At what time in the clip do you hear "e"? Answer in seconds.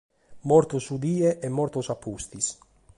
1.45-1.53